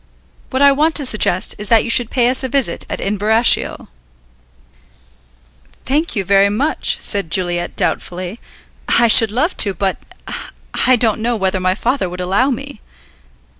[0.49, 3.87] What I want to suggest is that you should pay us a visit at Inverashiel."
[5.85, 8.39] "Thank you very much," said Juliet doubtfully.
[8.87, 9.97] "I should love to, but
[10.87, 12.81] I don't know whether my father would allow me."